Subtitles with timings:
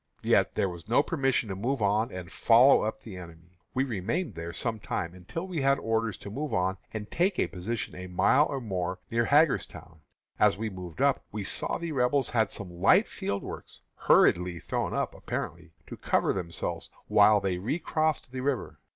[0.23, 3.59] "Yet there was no permission to move on and follow up the enemy.
[3.75, 7.45] We remained there some time, until we had orders to move on and take a
[7.45, 10.01] position a mile or more nearer Hagerstown.
[10.39, 14.57] As we moved up we saw that the Rebels had some light field works hurriedly
[14.57, 18.79] thrown up, apparently to cover themselves while they recrossed the river.